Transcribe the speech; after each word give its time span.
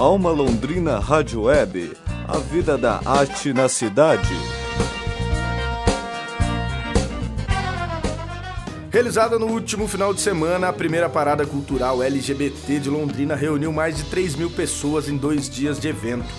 Alma 0.00 0.30
Londrina 0.30 0.98
Rádio 0.98 1.42
Web, 1.42 1.92
a 2.26 2.38
vida 2.38 2.78
da 2.78 3.02
arte 3.04 3.52
na 3.52 3.68
cidade. 3.68 4.34
Realizada 8.90 9.38
no 9.38 9.44
último 9.44 9.86
final 9.86 10.14
de 10.14 10.22
semana, 10.22 10.70
a 10.70 10.72
primeira 10.72 11.10
parada 11.10 11.44
cultural 11.44 12.02
LGBT 12.02 12.78
de 12.78 12.88
Londrina 12.88 13.34
reuniu 13.34 13.74
mais 13.74 13.98
de 13.98 14.04
3 14.04 14.36
mil 14.36 14.48
pessoas 14.48 15.06
em 15.06 15.18
dois 15.18 15.50
dias 15.50 15.78
de 15.78 15.88
evento. 15.88 16.32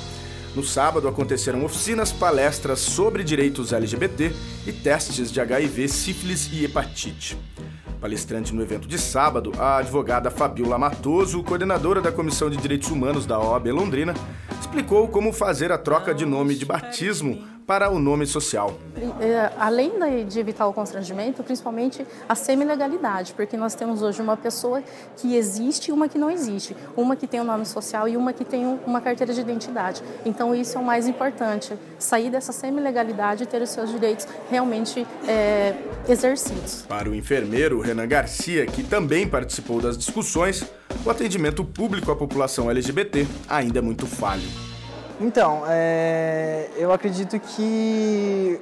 No 0.56 0.64
sábado 0.64 1.08
aconteceram 1.08 1.64
oficinas, 1.64 2.12
palestras 2.12 2.80
sobre 2.80 3.24
direitos 3.24 3.72
LGBT 3.72 4.34
e 4.66 4.72
testes 4.72 5.32
de 5.32 5.40
HIV, 5.40 5.88
sífilis 5.88 6.50
e 6.52 6.66
hepatite. 6.66 7.38
Palestrante 8.02 8.52
no 8.52 8.64
evento 8.64 8.88
de 8.88 8.98
sábado, 8.98 9.52
a 9.60 9.78
advogada 9.78 10.32
Fabiola 10.32 10.76
Matoso, 10.76 11.44
coordenadora 11.44 12.02
da 12.02 12.12
Comissão 12.12 12.50
de 12.50 12.58
Direitos 12.58 12.90
Humanos 12.90 13.28
da 13.28 13.40
OAB 13.40 13.68
Londrina, 13.68 14.16
explicou 14.60 15.08
como 15.08 15.32
fazer 15.32 15.72
a 15.72 15.78
troca 15.78 16.12
de 16.12 16.26
nome 16.26 16.56
de 16.56 16.66
batismo 16.66 17.44
para 17.72 17.90
o 17.90 18.00
nome 18.00 18.28
social. 18.28 18.78
É, 19.22 19.50
além 19.58 19.94
de 20.26 20.38
evitar 20.42 20.68
o 20.68 20.74
constrangimento, 20.74 21.42
principalmente 21.42 22.06
a 22.28 22.36
semi-legalidade, 22.36 23.32
porque 23.34 23.56
nós 23.56 23.74
temos 23.76 24.02
hoje 24.02 24.22
uma 24.22 24.36
pessoa 24.36 24.84
que 25.16 25.38
existe 25.38 25.88
e 25.88 25.94
uma 25.94 26.10
que 26.10 26.18
não 26.18 26.30
existe, 26.30 26.76
uma 26.98 27.16
que 27.16 27.26
tem 27.26 27.40
o 27.40 27.44
um 27.44 27.46
nome 27.46 27.66
social 27.66 28.10
e 28.10 28.18
uma 28.18 28.34
que 28.34 28.44
tem 28.44 28.78
uma 28.86 29.00
carteira 29.00 29.34
de 29.34 29.40
identidade. 29.40 30.04
Então 30.26 30.54
isso 30.54 30.78
é 30.78 30.82
o 30.82 30.84
mais 30.84 31.08
importante, 31.08 31.74
sair 31.98 32.30
dessa 32.30 32.52
semi-legalidade 32.52 33.44
e 33.44 33.46
ter 33.46 33.62
os 33.62 33.70
seus 33.70 33.90
direitos 33.90 34.28
realmente 34.50 35.08
é, 35.26 35.74
exercidos. 36.10 36.84
Para 36.90 37.10
o 37.10 37.16
enfermeiro 37.16 37.80
Renan 37.80 38.06
Garcia, 38.06 38.66
que 38.66 38.84
também 38.84 39.26
participou 39.26 39.80
das 39.80 39.98
discussões, 39.98 40.62
o 41.06 41.10
atendimento 41.10 41.64
público 41.64 42.12
à 42.12 42.18
população 42.18 42.70
LGBT 42.70 43.26
ainda 43.48 43.80
é 43.80 43.82
muito 43.82 44.06
falho. 44.06 44.72
Então, 45.22 45.62
é, 45.68 46.68
eu 46.92 46.96
acredito 46.96 47.40
que, 47.40 48.60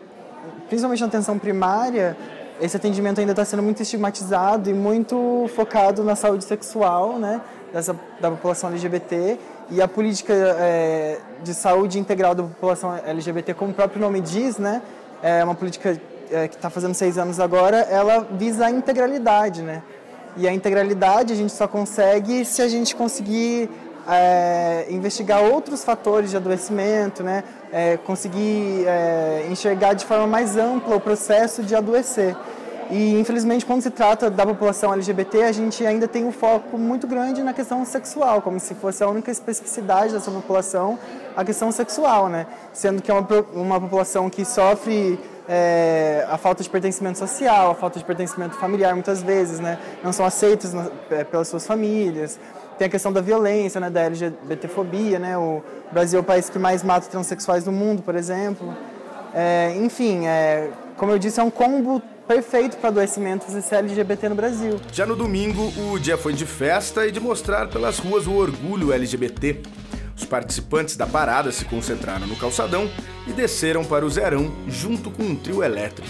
principalmente 0.68 1.02
na 1.02 1.08
atenção 1.08 1.40
primária, 1.40 2.16
esse 2.62 2.78
atendimento 2.78 3.20
ainda 3.20 3.32
está 3.32 3.44
sendo 3.44 3.64
muito 3.64 3.82
estigmatizado 3.82 4.70
e 4.70 4.74
muito 4.74 5.50
focado 5.56 6.04
na 6.04 6.16
saúde 6.16 6.44
sexual 6.44 7.18
né, 7.18 7.42
dessa, 7.74 7.96
da 8.22 8.30
população 8.30 8.70
LGBT. 8.70 9.40
E 9.72 9.82
a 9.82 9.88
política 9.88 10.34
é, 10.34 11.20
de 11.44 11.54
saúde 11.54 11.98
integral 11.98 12.36
da 12.36 12.44
população 12.44 12.96
LGBT, 12.96 13.54
como 13.54 13.72
o 13.72 13.74
próprio 13.74 14.02
nome 14.02 14.22
diz, 14.22 14.58
né, 14.58 14.82
é 15.24 15.44
uma 15.44 15.56
política 15.56 16.00
é, 16.32 16.48
que 16.48 16.56
está 16.56 16.70
fazendo 16.70 16.94
seis 16.94 17.18
anos 17.18 17.40
agora, 17.40 17.78
ela 17.78 18.28
visa 18.32 18.68
a 18.68 18.72
integralidade. 18.72 19.64
Né? 19.64 19.82
E 20.38 20.48
a 20.48 20.54
integralidade 20.54 21.34
a 21.34 21.36
gente 21.36 21.52
só 21.52 21.68
consegue 21.68 22.46
se 22.46 22.62
a 22.62 22.68
gente 22.68 22.96
conseguir 22.96 23.70
é, 24.12 24.88
investigar 24.90 25.44
outros 25.44 25.84
fatores 25.84 26.32
de 26.32 26.38
adoecimento, 26.38 27.24
né? 27.24 27.44
É, 27.72 27.98
conseguir 27.98 28.86
é, 28.88 29.48
enxergar 29.50 29.94
de 29.94 30.06
forma 30.06 30.26
mais 30.26 30.58
ampla 30.58 30.96
o 30.96 31.00
processo 31.00 31.62
de 31.64 31.76
adoecer. 31.76 32.36
E, 32.90 33.20
infelizmente, 33.20 33.68
quando 33.68 33.84
se 33.84 33.92
trata 33.92 34.32
da 34.32 34.44
população 34.44 34.92
LGBT, 34.92 35.44
a 35.44 35.52
gente 35.52 35.86
ainda 35.86 36.08
tem 36.08 36.26
um 36.26 36.32
foco 36.32 36.76
muito 36.76 37.06
grande 37.06 37.44
na 37.44 37.54
questão 37.54 37.86
sexual, 37.86 38.42
como 38.42 38.60
se 38.60 38.74
fosse 38.74 39.04
a 39.04 39.08
única 39.08 39.30
especificidade 39.30 40.12
dessa 40.12 40.32
população, 40.32 40.98
a 41.38 41.46
questão 41.46 41.72
sexual, 41.72 42.30
né? 42.30 42.48
Sendo 42.74 43.00
que 43.00 43.12
é 43.12 43.14
uma, 43.14 43.28
uma 43.54 43.80
população 43.80 44.28
que 44.28 44.44
sofre 44.44 45.20
é, 45.48 46.26
a 46.32 46.38
falta 46.38 46.64
de 46.64 46.70
pertencimento 46.70 47.20
social, 47.20 47.72
a 47.72 47.76
falta 47.76 48.00
de 48.00 48.06
pertencimento 48.06 48.56
familiar, 48.56 48.96
muitas 48.96 49.22
vezes, 49.22 49.60
né? 49.60 49.78
Não 50.04 50.12
são 50.12 50.26
aceitos 50.26 50.74
na, 50.74 50.90
é, 51.12 51.24
pelas 51.24 51.48
suas 51.48 51.68
famílias. 51.68 52.40
Tem 52.80 52.88
a 52.88 52.90
questão 52.90 53.12
da 53.12 53.20
violência, 53.20 53.82
né, 53.82 53.90
da 53.90 54.04
LGBTfobia, 54.04 55.20
né? 55.20 55.38
O 55.38 55.62
Brasil 55.92 56.18
é 56.18 56.22
o 56.22 56.24
país 56.24 56.50
que 56.50 56.58
mais 56.58 56.82
mata 56.82 57.08
transexuais 57.08 57.66
do 57.66 57.74
mundo, 57.74 58.02
por 58.02 58.16
exemplo. 58.16 58.74
É, 59.34 59.76
enfim, 59.76 60.26
é, 60.26 60.70
como 60.96 61.12
eu 61.12 61.20
disse, 61.20 61.42
é 61.42 61.44
um 61.44 61.52
combo 61.52 62.02
perfeito 62.26 62.78
para 62.78 62.88
adoecimento 62.88 63.44
você 63.46 63.62
ser 63.62 63.76
LGBT 63.76 64.30
no 64.30 64.36
Brasil. 64.36 64.80
Já 64.94 65.06
no 65.06 65.14
domingo, 65.14 65.74
o 65.92 66.00
dia 66.00 66.18
foi 66.18 66.32
de 66.32 66.46
festa 66.46 67.06
e 67.06 67.12
de 67.12 67.20
mostrar 67.20 67.68
pelas 67.68 68.00
ruas 68.00 68.26
o 68.28 68.34
orgulho 68.34 68.94
LGBT. 68.94 69.62
Os 70.16 70.24
participantes 70.24 70.96
da 70.96 71.06
parada 71.06 71.52
se 71.52 71.66
concentraram 71.66 72.28
no 72.28 72.38
calçadão 72.38 72.90
e 73.28 73.34
desceram 73.34 73.84
para 73.84 74.06
o 74.06 74.10
Zerão 74.10 74.54
junto 74.70 75.12
com 75.12 75.24
um 75.24 75.36
trio 75.36 75.62
elétrico. 75.62 76.08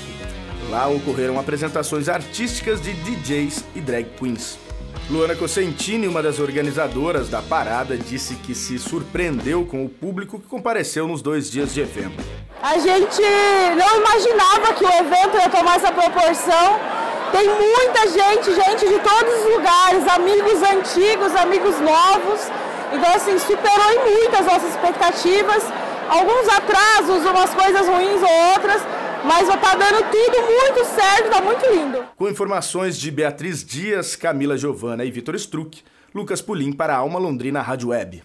Lá 0.69 0.88
ocorreram 0.88 1.40
apresentações 1.40 2.07
artísticas 2.07 2.80
de 2.80 2.94
DJs 2.94 3.66
e 3.75 3.81
drag 3.81 4.06
queens. 4.19 4.69
Luana 5.09 5.35
Cosentini, 5.35 6.07
uma 6.07 6.22
das 6.22 6.39
organizadoras 6.39 7.29
da 7.29 7.41
parada, 7.41 7.97
disse 7.97 8.35
que 8.35 8.53
se 8.53 8.77
surpreendeu 8.77 9.66
com 9.66 9.83
o 9.83 9.89
público 9.89 10.39
que 10.39 10.47
compareceu 10.47 11.07
nos 11.07 11.22
dois 11.22 11.50
dias 11.50 11.73
de 11.73 11.81
evento. 11.81 12.23
A 12.61 12.77
gente 12.77 13.22
não 13.75 14.01
imaginava 14.01 14.73
que 14.73 14.85
o 14.85 14.89
evento 14.89 15.38
ia 15.38 15.50
tomar 15.50 15.77
essa 15.77 15.91
proporção. 15.91 16.79
Tem 17.31 17.47
muita 17.47 18.07
gente, 18.07 18.53
gente 18.53 18.88
de 18.88 19.00
todos 19.00 19.33
os 19.33 19.53
lugares, 19.55 20.07
amigos 20.07 20.61
antigos, 20.61 21.35
amigos 21.35 21.79
novos. 21.79 22.41
Então, 22.91 23.13
assim, 23.16 23.38
superou 23.39 23.91
em 23.91 24.13
muito 24.13 24.35
as 24.35 24.45
nossas 24.45 24.69
expectativas. 24.69 25.63
Alguns 26.09 26.50
atrasos, 26.50 27.25
umas 27.25 27.53
coisas 27.53 27.88
ruins 27.88 28.21
ou 28.21 28.51
outras, 28.53 28.81
mas 29.25 29.47
tá 29.47 29.75
dando 29.75 30.03
tudo 30.12 30.38
muito 30.41 30.85
certo, 30.85 31.30
tá 31.30 31.41
muito 31.41 31.66
lindo. 31.68 32.06
Com 32.16 32.28
informações 32.30 32.97
de 32.97 33.12
Beatriz 33.12 33.63
Dias, 33.63 34.16
Camila 34.16 34.57
Giovana 34.57 35.03
e 35.03 35.12
Vitor 35.12 35.35
Struck, 35.35 35.84
Lucas 36.13 36.41
Pulim 36.41 36.72
para 36.72 36.96
a 36.96 36.97
Alma 36.97 37.19
Londrina 37.19 37.62
Rádio 37.62 37.90
Web. 37.90 38.24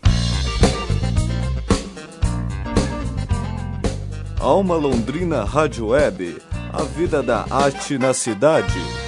Alma 4.41 4.77
Londrina 4.77 5.45
Rádio 5.45 5.89
Web, 5.89 6.37
a 6.73 6.83
vida 6.83 7.23
da 7.23 7.47
arte 7.51 7.97
na 7.97 8.13
cidade. 8.13 9.04